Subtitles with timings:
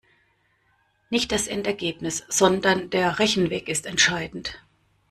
[1.11, 4.59] Nicht das Endergebnis, sondern der Rechenweg ist entscheidend.